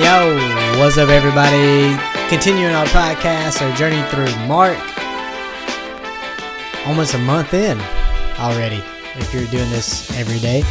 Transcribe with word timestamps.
Yo, 0.00 0.34
what's 0.78 0.96
up, 0.96 1.10
everybody? 1.10 1.94
Continuing 2.30 2.72
our 2.72 2.86
podcast, 2.86 3.60
our 3.60 3.76
journey 3.76 4.00
through 4.08 4.34
Mark. 4.46 4.78
Almost 6.86 7.12
a 7.12 7.18
month 7.18 7.52
in 7.52 7.78
already, 8.38 8.82
if 9.16 9.34
you're 9.34 9.44
doing 9.48 9.68
this 9.68 10.10
every 10.18 10.38
day. 10.38 10.62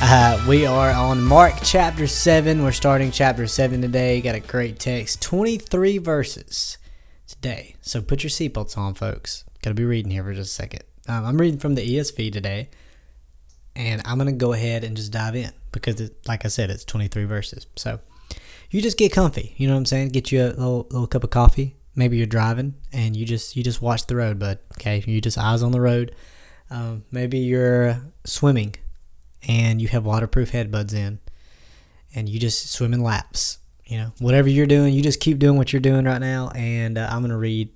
Uh, 0.00 0.42
we 0.48 0.64
are 0.64 0.90
on 0.92 1.22
Mark 1.22 1.52
chapter 1.62 2.06
7. 2.06 2.62
We're 2.62 2.72
starting 2.72 3.10
chapter 3.10 3.46
7 3.46 3.82
today. 3.82 4.22
Got 4.22 4.36
a 4.36 4.40
great 4.40 4.78
text 4.78 5.20
23 5.20 5.98
verses 5.98 6.78
today. 7.26 7.76
So 7.82 8.00
put 8.00 8.22
your 8.22 8.30
seatbelts 8.30 8.78
on, 8.78 8.94
folks. 8.94 9.44
Gotta 9.60 9.74
be 9.74 9.84
reading 9.84 10.12
here 10.12 10.24
for 10.24 10.32
just 10.32 10.52
a 10.52 10.54
second. 10.54 10.84
Um, 11.06 11.26
I'm 11.26 11.38
reading 11.38 11.60
from 11.60 11.74
the 11.74 11.82
ESV 11.82 12.32
today, 12.32 12.70
and 13.76 14.00
I'm 14.06 14.16
gonna 14.16 14.32
go 14.32 14.54
ahead 14.54 14.82
and 14.82 14.96
just 14.96 15.12
dive 15.12 15.36
in 15.36 15.52
because, 15.72 16.00
it, 16.00 16.26
like 16.26 16.46
I 16.46 16.48
said, 16.48 16.70
it's 16.70 16.86
23 16.86 17.24
verses. 17.24 17.66
So 17.76 18.00
you 18.70 18.82
just 18.82 18.98
get 18.98 19.12
comfy. 19.12 19.54
You 19.56 19.66
know 19.66 19.74
what 19.74 19.78
I'm 19.78 19.86
saying? 19.86 20.10
Get 20.10 20.30
you 20.30 20.42
a 20.42 20.48
little, 20.48 20.86
little 20.90 21.06
cup 21.06 21.24
of 21.24 21.30
coffee. 21.30 21.76
Maybe 21.94 22.16
you're 22.16 22.26
driving 22.26 22.74
and 22.92 23.16
you 23.16 23.24
just 23.24 23.56
you 23.56 23.64
just 23.64 23.82
watch 23.82 24.06
the 24.06 24.16
road, 24.16 24.38
bud. 24.38 24.58
Okay, 24.74 25.02
you 25.06 25.20
just 25.20 25.38
eyes 25.38 25.62
on 25.62 25.72
the 25.72 25.80
road. 25.80 26.14
Um, 26.70 27.04
maybe 27.10 27.38
you're 27.38 28.00
swimming 28.24 28.74
and 29.46 29.80
you 29.80 29.88
have 29.88 30.04
waterproof 30.04 30.52
headbuds 30.52 30.94
in, 30.94 31.18
and 32.14 32.28
you 32.28 32.38
just 32.38 32.70
swim 32.70 32.92
in 32.92 33.02
laps. 33.02 33.58
You 33.84 33.98
know, 33.98 34.12
whatever 34.18 34.48
you're 34.48 34.66
doing, 34.66 34.92
you 34.92 35.02
just 35.02 35.18
keep 35.18 35.38
doing 35.38 35.56
what 35.56 35.72
you're 35.72 35.80
doing 35.80 36.04
right 36.04 36.20
now. 36.20 36.50
And 36.54 36.98
uh, 36.98 37.08
I'm 37.10 37.22
gonna 37.22 37.38
read 37.38 37.70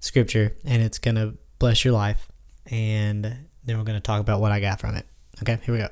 scripture, 0.00 0.56
and 0.64 0.82
it's 0.82 0.98
gonna 0.98 1.34
bless 1.58 1.84
your 1.84 1.94
life. 1.94 2.28
And 2.66 3.46
then 3.64 3.78
we're 3.78 3.84
gonna 3.84 4.00
talk 4.00 4.20
about 4.20 4.40
what 4.40 4.52
I 4.52 4.60
got 4.60 4.80
from 4.80 4.96
it. 4.96 5.06
Okay, 5.40 5.58
here 5.64 5.74
we 5.74 5.80
go 5.80 5.88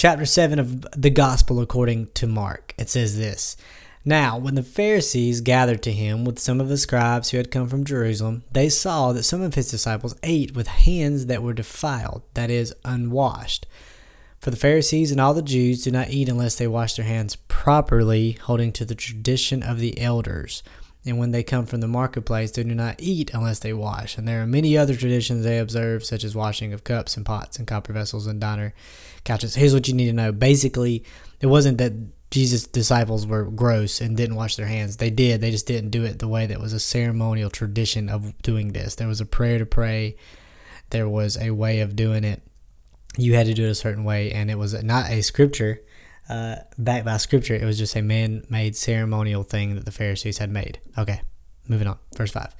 chapter 0.00 0.24
7 0.24 0.58
of 0.58 0.86
the 0.98 1.10
Gospel 1.10 1.60
according 1.60 2.06
to 2.14 2.26
Mark. 2.26 2.72
It 2.78 2.88
says 2.88 3.18
this 3.18 3.54
Now, 4.02 4.38
when 4.38 4.54
the 4.54 4.62
Pharisees 4.62 5.42
gathered 5.42 5.82
to 5.82 5.92
him 5.92 6.24
with 6.24 6.38
some 6.38 6.58
of 6.58 6.70
the 6.70 6.78
scribes 6.78 7.28
who 7.28 7.36
had 7.36 7.50
come 7.50 7.68
from 7.68 7.84
Jerusalem, 7.84 8.42
they 8.50 8.70
saw 8.70 9.12
that 9.12 9.24
some 9.24 9.42
of 9.42 9.56
his 9.56 9.70
disciples 9.70 10.16
ate 10.22 10.54
with 10.54 10.68
hands 10.68 11.26
that 11.26 11.42
were 11.42 11.52
defiled, 11.52 12.22
that 12.32 12.48
is, 12.48 12.74
unwashed. 12.82 13.66
For 14.38 14.50
the 14.50 14.56
Pharisees 14.56 15.12
and 15.12 15.20
all 15.20 15.34
the 15.34 15.42
Jews 15.42 15.84
do 15.84 15.90
not 15.90 16.08
eat 16.08 16.30
unless 16.30 16.54
they 16.54 16.66
wash 16.66 16.94
their 16.94 17.04
hands 17.04 17.36
properly, 17.48 18.38
holding 18.40 18.72
to 18.72 18.86
the 18.86 18.94
tradition 18.94 19.62
of 19.62 19.80
the 19.80 20.00
elders. 20.00 20.62
And 21.06 21.18
when 21.18 21.30
they 21.30 21.42
come 21.42 21.64
from 21.64 21.80
the 21.80 21.88
marketplace, 21.88 22.50
they 22.50 22.62
do 22.62 22.74
not 22.74 22.96
eat 22.98 23.30
unless 23.32 23.60
they 23.60 23.72
wash. 23.72 24.18
And 24.18 24.28
there 24.28 24.42
are 24.42 24.46
many 24.46 24.76
other 24.76 24.94
traditions 24.94 25.44
they 25.44 25.58
observe, 25.58 26.04
such 26.04 26.24
as 26.24 26.34
washing 26.34 26.74
of 26.74 26.84
cups 26.84 27.16
and 27.16 27.24
pots 27.24 27.58
and 27.58 27.66
copper 27.66 27.92
vessels 27.94 28.26
and 28.26 28.38
diner 28.38 28.74
couches. 29.24 29.54
Here's 29.54 29.72
what 29.72 29.88
you 29.88 29.94
need 29.94 30.06
to 30.06 30.12
know. 30.12 30.30
Basically, 30.30 31.04
it 31.40 31.46
wasn't 31.46 31.78
that 31.78 31.94
Jesus' 32.30 32.66
disciples 32.66 33.26
were 33.26 33.44
gross 33.44 34.00
and 34.00 34.16
didn't 34.16 34.36
wash 34.36 34.56
their 34.56 34.66
hands. 34.66 34.98
They 34.98 35.10
did. 35.10 35.40
They 35.40 35.50
just 35.50 35.66
didn't 35.66 35.90
do 35.90 36.04
it 36.04 36.18
the 36.18 36.28
way 36.28 36.46
that 36.46 36.60
was 36.60 36.74
a 36.74 36.80
ceremonial 36.80 37.50
tradition 37.50 38.10
of 38.10 38.36
doing 38.42 38.72
this. 38.72 38.94
There 38.94 39.08
was 39.08 39.22
a 39.22 39.26
prayer 39.26 39.58
to 39.58 39.66
pray. 39.66 40.16
There 40.90 41.08
was 41.08 41.38
a 41.38 41.50
way 41.50 41.80
of 41.80 41.96
doing 41.96 42.24
it. 42.24 42.42
You 43.16 43.34
had 43.34 43.46
to 43.46 43.54
do 43.54 43.64
it 43.64 43.70
a 43.70 43.74
certain 43.74 44.04
way, 44.04 44.30
and 44.32 44.50
it 44.50 44.58
was 44.58 44.80
not 44.84 45.10
a 45.10 45.22
scripture 45.22 45.80
uh, 46.28 46.56
backed 46.78 47.04
by 47.04 47.16
scripture. 47.16 47.54
It 47.54 47.64
was 47.64 47.78
just 47.78 47.96
a 47.96 48.02
man-made 48.02 48.76
ceremonial 48.76 49.42
thing 49.42 49.74
that 49.74 49.84
the 49.84 49.92
Pharisees 49.92 50.38
had 50.38 50.50
made. 50.50 50.78
Okay, 50.96 51.22
moving 51.68 51.88
on. 51.88 51.98
Verse 52.16 52.30
five. 52.30 52.54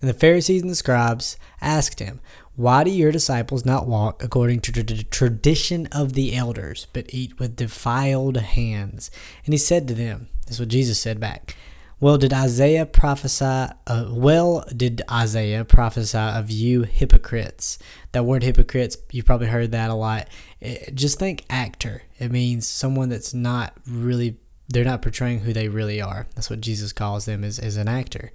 And 0.00 0.10
the 0.10 0.14
Pharisees 0.14 0.60
and 0.60 0.70
the 0.70 0.76
scribes 0.76 1.38
asked 1.60 2.00
him, 2.00 2.20
why 2.54 2.84
do 2.84 2.90
your 2.90 3.12
disciples 3.12 3.66
not 3.66 3.86
walk 3.86 4.22
according 4.22 4.60
to 4.60 4.72
the 4.72 5.02
tradition 5.04 5.88
of 5.92 6.14
the 6.14 6.34
elders, 6.34 6.86
but 6.94 7.12
eat 7.12 7.38
with 7.38 7.56
defiled 7.56 8.38
hands? 8.38 9.10
And 9.44 9.52
he 9.52 9.58
said 9.58 9.86
to 9.88 9.94
them, 9.94 10.28
This 10.46 10.56
is 10.56 10.60
what 10.60 10.68
Jesus 10.70 10.98
said 10.98 11.20
back. 11.20 11.54
Well, 11.98 12.18
did 12.18 12.34
Isaiah 12.34 12.84
prophesy? 12.84 13.72
Uh, 13.86 14.06
well, 14.10 14.64
did 14.76 15.00
Isaiah 15.10 15.64
prophesy 15.64 16.18
of 16.18 16.50
you 16.50 16.82
hypocrites? 16.82 17.78
That 18.12 18.26
word 18.26 18.42
hypocrites, 18.42 18.98
you've 19.12 19.24
probably 19.24 19.46
heard 19.46 19.72
that 19.72 19.88
a 19.88 19.94
lot. 19.94 20.28
It, 20.60 20.94
just 20.94 21.18
think 21.18 21.46
actor. 21.48 22.02
It 22.18 22.30
means 22.30 22.68
someone 22.68 23.08
that's 23.08 23.32
not 23.32 23.72
really, 23.88 24.36
they're 24.68 24.84
not 24.84 25.00
portraying 25.00 25.40
who 25.40 25.54
they 25.54 25.68
really 25.68 25.98
are. 26.02 26.26
That's 26.34 26.50
what 26.50 26.60
Jesus 26.60 26.92
calls 26.92 27.24
them 27.24 27.42
as, 27.42 27.58
an 27.78 27.88
actor. 27.88 28.30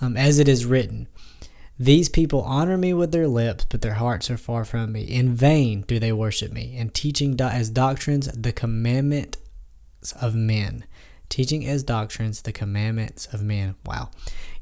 Um, 0.00 0.16
as 0.16 0.40
it 0.40 0.48
is 0.48 0.66
written, 0.66 1.06
these 1.78 2.08
people 2.08 2.42
honor 2.42 2.76
me 2.76 2.92
with 2.94 3.12
their 3.12 3.28
lips, 3.28 3.64
but 3.68 3.80
their 3.80 3.94
hearts 3.94 4.28
are 4.28 4.36
far 4.36 4.64
from 4.64 4.90
me. 4.90 5.02
In 5.02 5.36
vain 5.36 5.82
do 5.82 6.00
they 6.00 6.12
worship 6.12 6.50
me, 6.50 6.76
and 6.76 6.92
teaching 6.92 7.40
as 7.40 7.70
doctrines 7.70 8.26
the 8.26 8.52
commandments 8.52 9.38
of 10.20 10.34
men. 10.34 10.84
Teaching 11.34 11.66
as 11.66 11.82
doctrines 11.82 12.42
the 12.42 12.52
commandments 12.52 13.26
of 13.32 13.42
men. 13.42 13.74
Wow. 13.84 14.12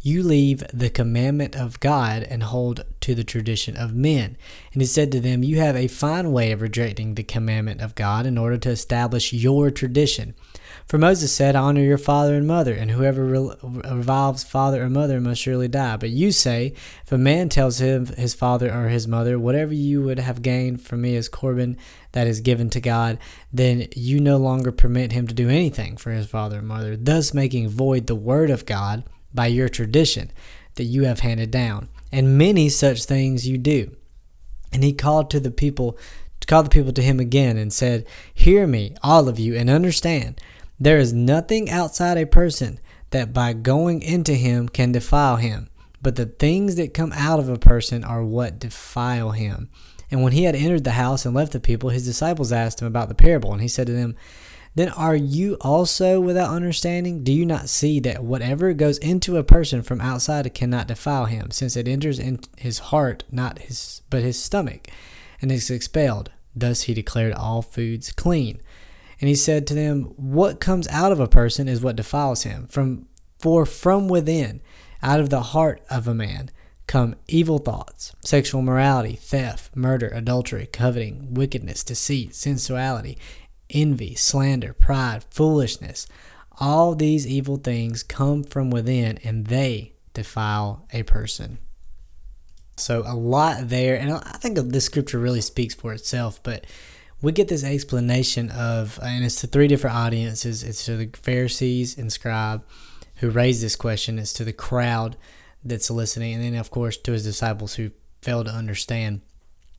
You 0.00 0.22
leave 0.22 0.64
the 0.72 0.88
commandment 0.88 1.54
of 1.54 1.78
God 1.80 2.22
and 2.22 2.42
hold 2.42 2.86
to 3.02 3.14
the 3.14 3.24
tradition 3.24 3.76
of 3.76 3.94
men. 3.94 4.38
And 4.72 4.80
he 4.80 4.86
said 4.86 5.12
to 5.12 5.20
them, 5.20 5.44
You 5.44 5.58
have 5.58 5.76
a 5.76 5.86
fine 5.86 6.32
way 6.32 6.50
of 6.50 6.62
rejecting 6.62 7.14
the 7.14 7.24
commandment 7.24 7.82
of 7.82 7.94
God 7.94 8.24
in 8.24 8.38
order 8.38 8.56
to 8.56 8.70
establish 8.70 9.34
your 9.34 9.70
tradition. 9.70 10.34
For 10.86 10.98
Moses 10.98 11.32
said, 11.32 11.56
Honor 11.56 11.82
your 11.82 11.98
father 11.98 12.34
and 12.34 12.46
mother, 12.46 12.74
and 12.74 12.90
whoever 12.90 13.24
reviles 13.24 14.44
father 14.44 14.82
or 14.82 14.90
mother 14.90 15.20
must 15.20 15.40
surely 15.40 15.68
die. 15.68 15.96
But 15.96 16.10
you 16.10 16.32
say, 16.32 16.74
If 17.04 17.12
a 17.12 17.18
man 17.18 17.48
tells 17.48 17.80
him 17.80 18.06
his 18.06 18.34
father 18.34 18.72
or 18.72 18.88
his 18.88 19.08
mother, 19.08 19.38
Whatever 19.38 19.74
you 19.74 20.02
would 20.02 20.18
have 20.18 20.42
gained 20.42 20.82
from 20.82 21.02
me 21.02 21.14
is 21.14 21.28
Corban 21.28 21.76
that 22.12 22.26
is 22.26 22.40
given 22.40 22.70
to 22.70 22.80
God, 22.80 23.18
then 23.52 23.86
you 23.94 24.20
no 24.20 24.36
longer 24.36 24.70
permit 24.72 25.12
him 25.12 25.26
to 25.26 25.34
do 25.34 25.48
anything 25.48 25.96
for 25.96 26.10
his 26.10 26.26
father 26.26 26.58
or 26.58 26.62
mother, 26.62 26.96
thus 26.96 27.34
making 27.34 27.68
void 27.68 28.06
the 28.06 28.14
word 28.14 28.50
of 28.50 28.66
God 28.66 29.04
by 29.34 29.46
your 29.46 29.68
tradition 29.68 30.30
that 30.74 30.84
you 30.84 31.04
have 31.04 31.20
handed 31.20 31.50
down. 31.50 31.88
And 32.10 32.36
many 32.36 32.68
such 32.68 33.04
things 33.04 33.48
you 33.48 33.58
do. 33.58 33.96
And 34.72 34.82
he 34.82 34.92
called 34.92 35.30
to 35.30 35.40
the 35.40 35.50
people, 35.50 35.98
called 36.46 36.66
the 36.66 36.70
people 36.70 36.92
to 36.92 37.02
him 37.02 37.20
again 37.20 37.56
and 37.56 37.72
said, 37.72 38.06
Hear 38.34 38.66
me, 38.66 38.94
all 39.02 39.28
of 39.28 39.38
you, 39.38 39.54
and 39.54 39.70
understand. 39.70 40.40
There 40.82 40.98
is 40.98 41.12
nothing 41.12 41.70
outside 41.70 42.19
a 42.19 42.26
person 42.26 42.81
that 43.10 43.32
by 43.32 43.53
going 43.53 44.03
into 44.03 44.34
him 44.34 44.69
can 44.69 44.91
defile 44.91 45.37
him, 45.37 45.69
but 46.03 46.16
the 46.16 46.26
things 46.26 46.75
that 46.75 46.93
come 46.93 47.12
out 47.12 47.38
of 47.38 47.48
a 47.48 47.56
person 47.56 48.03
are 48.03 48.25
what 48.25 48.59
defile 48.59 49.31
him. 49.31 49.70
And 50.10 50.25
when 50.25 50.32
he 50.32 50.43
had 50.43 50.56
entered 50.56 50.82
the 50.82 50.91
house 50.98 51.25
and 51.25 51.37
left 51.37 51.53
the 51.53 51.60
people, 51.60 51.91
his 51.91 52.04
disciples 52.04 52.50
asked 52.50 52.82
him 52.82 52.88
about 52.88 53.09
the 53.09 53.15
parable, 53.15 53.53
and 53.53 53.62
he 53.62 53.69
said 53.69 53.87
to 53.87 53.93
them, 53.93 54.16
Then 54.75 54.88
are 54.88 55.15
you 55.15 55.56
also 55.60 56.19
without 56.20 56.50
understanding? 56.50 57.22
Do 57.22 57.32
you 57.32 57.47
not 57.47 57.69
see 57.69 58.00
that 58.00 58.25
whatever 58.25 58.72
goes 58.72 58.99
into 58.99 59.37
a 59.37 59.44
person 59.44 59.82
from 59.82 60.00
outside 60.00 60.53
cannot 60.53 60.88
defile 60.88 61.26
him, 61.26 61.53
since 61.53 61.76
it 61.76 61.87
enters 61.87 62.19
in 62.19 62.41
his 62.59 62.81
heart, 62.91 63.22
not 63.31 63.60
his 63.60 64.03
but 64.10 64.25
his 64.25 64.37
stomach, 64.37 64.88
and 65.41 65.53
is 65.53 65.70
expelled? 65.70 66.32
Thus 66.56 66.82
he 66.82 66.93
declared 66.93 67.34
all 67.34 67.62
foods 67.62 68.10
clean. 68.10 68.60
And 69.22 69.28
he 69.28 69.36
said 69.36 69.68
to 69.68 69.74
them, 69.74 70.12
What 70.16 70.58
comes 70.58 70.88
out 70.88 71.12
of 71.12 71.20
a 71.20 71.28
person 71.28 71.68
is 71.68 71.80
what 71.80 71.94
defiles 71.94 72.42
him. 72.42 72.66
From 72.66 73.06
for 73.38 73.64
from 73.64 74.08
within, 74.08 74.60
out 75.00 75.20
of 75.20 75.30
the 75.30 75.42
heart 75.42 75.80
of 75.88 76.08
a 76.08 76.14
man, 76.14 76.50
come 76.88 77.14
evil 77.28 77.58
thoughts, 77.58 78.16
sexual 78.24 78.62
morality, 78.62 79.14
theft, 79.14 79.76
murder, 79.76 80.08
adultery, 80.08 80.66
coveting, 80.66 81.34
wickedness, 81.34 81.84
deceit, 81.84 82.34
sensuality, 82.34 83.16
envy, 83.70 84.16
slander, 84.16 84.72
pride, 84.72 85.24
foolishness. 85.30 86.08
All 86.58 86.96
these 86.96 87.24
evil 87.24 87.58
things 87.58 88.02
come 88.02 88.42
from 88.42 88.70
within 88.70 89.18
and 89.22 89.46
they 89.46 89.92
defile 90.14 90.88
a 90.92 91.04
person. 91.04 91.58
So, 92.76 93.04
a 93.06 93.14
lot 93.14 93.68
there, 93.68 93.96
and 93.96 94.14
I 94.14 94.38
think 94.38 94.56
this 94.58 94.84
scripture 94.86 95.20
really 95.20 95.42
speaks 95.42 95.76
for 95.76 95.92
itself, 95.92 96.42
but 96.42 96.66
we 97.22 97.30
get 97.30 97.48
this 97.48 97.64
explanation 97.64 98.50
of, 98.50 98.98
and 99.02 99.24
it's 99.24 99.40
to 99.40 99.46
three 99.46 99.68
different 99.68 99.96
audiences. 99.96 100.64
It's 100.64 100.84
to 100.86 100.96
the 100.96 101.10
Pharisees 101.16 101.96
and 101.96 102.12
scribe 102.12 102.64
who 103.16 103.30
raised 103.30 103.62
this 103.62 103.76
question. 103.76 104.19
It's 104.19 104.32
to 104.34 104.44
the 104.44 104.52
crowd 104.52 105.16
that's 105.64 105.90
listening, 105.90 106.34
and 106.34 106.42
then 106.42 106.56
of 106.56 106.70
course 106.70 106.96
to 106.98 107.12
his 107.12 107.22
disciples 107.22 107.74
who 107.74 107.92
fail 108.20 108.42
to 108.42 108.50
understand. 108.50 109.20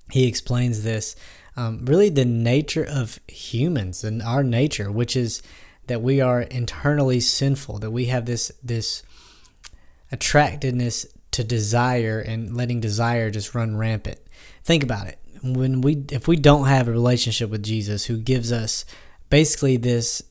He 0.09 0.25
explains 0.25 0.83
this, 0.83 1.15
um, 1.57 1.85
really 1.85 2.09
the 2.09 2.25
nature 2.25 2.85
of 2.89 3.19
humans 3.27 4.03
and 4.05 4.21
our 4.21 4.43
nature, 4.43 4.89
which 4.89 5.17
is 5.17 5.41
that 5.87 6.01
we 6.01 6.21
are 6.21 6.41
internally 6.41 7.19
sinful, 7.19 7.79
that 7.79 7.91
we 7.91 8.05
have 8.05 8.25
this 8.25 8.51
this 8.63 9.03
attractedness 10.11 11.05
to 11.31 11.43
desire 11.43 12.19
and 12.19 12.55
letting 12.55 12.79
desire 12.79 13.29
just 13.29 13.53
run 13.53 13.75
rampant. 13.75 14.19
Think 14.63 14.83
about 14.83 15.07
it 15.07 15.19
when 15.43 15.81
we 15.81 16.05
if 16.11 16.27
we 16.27 16.35
don't 16.35 16.67
have 16.67 16.87
a 16.87 16.91
relationship 16.91 17.49
with 17.49 17.63
Jesus 17.63 18.05
who 18.05 18.17
gives 18.17 18.51
us 18.51 18.85
basically 19.29 19.77
this 19.77 20.23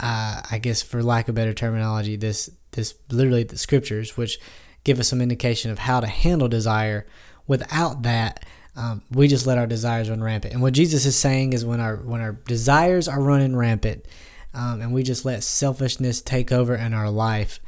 uh, 0.00 0.42
I 0.50 0.58
guess 0.58 0.82
for 0.82 1.02
lack 1.02 1.28
of 1.28 1.34
better 1.34 1.54
terminology 1.54 2.16
this 2.16 2.50
this 2.72 2.94
literally 3.10 3.44
the 3.44 3.58
scriptures 3.58 4.16
which 4.16 4.38
give 4.84 4.98
us 5.00 5.08
some 5.08 5.20
indication 5.20 5.70
of 5.70 5.80
how 5.80 6.00
to 6.00 6.06
handle 6.06 6.48
desire. 6.48 7.06
Without 7.46 8.02
that 8.02 8.44
um, 8.76 9.02
we 9.10 9.26
just 9.26 9.46
let 9.46 9.58
our 9.58 9.66
desires 9.66 10.10
run 10.10 10.22
rampant. 10.22 10.52
And 10.52 10.62
what 10.62 10.74
Jesus 10.74 11.06
is 11.06 11.16
saying 11.16 11.54
is 11.54 11.64
when 11.64 11.80
our 11.80 11.96
when 11.96 12.20
our 12.20 12.32
desires 12.32 13.08
are 13.08 13.20
running 13.20 13.56
rampant 13.56 14.04
um, 14.52 14.80
and 14.80 14.92
we 14.92 15.02
just 15.02 15.24
let 15.24 15.42
selfishness 15.42 16.20
take 16.20 16.52
over 16.52 16.74
in 16.74 16.92
our 16.92 17.10
life, 17.10 17.58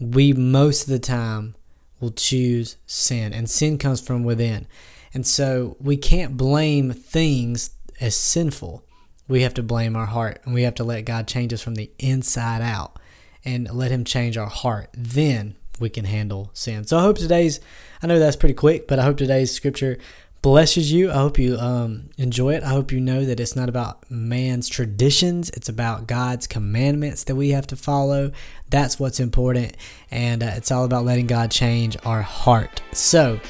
we 0.00 0.32
most 0.32 0.82
of 0.82 0.88
the 0.88 0.98
time 0.98 1.54
will 2.00 2.10
choose 2.12 2.76
sin, 2.86 3.32
and 3.32 3.50
sin 3.50 3.78
comes 3.78 4.00
from 4.00 4.22
within. 4.22 4.66
And 5.14 5.26
so 5.26 5.76
we 5.80 5.96
can't 5.96 6.36
blame 6.36 6.92
things 6.92 7.70
as 8.00 8.16
sinful. 8.16 8.84
We 9.26 9.42
have 9.42 9.54
to 9.54 9.62
blame 9.62 9.96
our 9.96 10.06
heart, 10.06 10.40
and 10.44 10.54
we 10.54 10.62
have 10.62 10.74
to 10.76 10.84
let 10.84 11.04
God 11.04 11.28
change 11.28 11.52
us 11.52 11.62
from 11.62 11.74
the 11.74 11.90
inside 11.98 12.62
out 12.62 12.98
and 13.44 13.70
let 13.70 13.90
Him 13.90 14.04
change 14.04 14.36
our 14.36 14.48
heart. 14.48 14.88
Then 14.94 15.56
we 15.80 15.90
can 15.90 16.04
handle 16.04 16.50
sin. 16.54 16.84
So 16.84 16.98
I 16.98 17.02
hope 17.02 17.18
today's, 17.18 17.60
I 18.02 18.06
know 18.06 18.18
that's 18.18 18.36
pretty 18.36 18.54
quick, 18.54 18.88
but 18.88 18.98
I 18.98 19.04
hope 19.04 19.16
today's 19.16 19.52
scripture 19.52 19.98
blesses 20.42 20.92
you. 20.92 21.10
I 21.10 21.14
hope 21.14 21.38
you 21.38 21.56
um, 21.56 22.10
enjoy 22.16 22.54
it. 22.54 22.62
I 22.62 22.68
hope 22.68 22.92
you 22.92 23.00
know 23.00 23.24
that 23.24 23.40
it's 23.40 23.56
not 23.56 23.68
about 23.68 24.10
man's 24.10 24.68
traditions, 24.68 25.50
it's 25.50 25.68
about 25.68 26.06
God's 26.06 26.46
commandments 26.46 27.24
that 27.24 27.36
we 27.36 27.50
have 27.50 27.66
to 27.68 27.76
follow. 27.76 28.32
That's 28.70 28.98
what's 29.00 29.20
important. 29.20 29.76
And 30.10 30.42
uh, 30.42 30.52
it's 30.56 30.70
all 30.70 30.84
about 30.84 31.04
letting 31.04 31.26
God 31.26 31.50
change 31.50 31.96
our 32.04 32.22
heart. 32.22 32.82
So, 32.92 33.40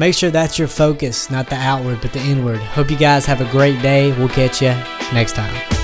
Make 0.00 0.14
sure 0.14 0.30
that's 0.30 0.58
your 0.58 0.66
focus, 0.66 1.30
not 1.30 1.50
the 1.50 1.56
outward, 1.56 2.00
but 2.00 2.14
the 2.14 2.20
inward. 2.20 2.58
Hope 2.60 2.90
you 2.90 2.96
guys 2.96 3.26
have 3.26 3.42
a 3.42 3.50
great 3.50 3.82
day. 3.82 4.12
We'll 4.12 4.30
catch 4.30 4.62
you 4.62 4.70
next 5.12 5.34
time. 5.34 5.79